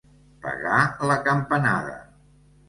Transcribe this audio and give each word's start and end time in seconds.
Pegar 0.45 0.79
la 1.11 1.19
campanada. 1.27 1.95